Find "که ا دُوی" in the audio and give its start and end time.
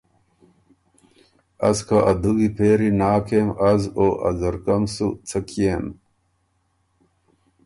1.87-2.47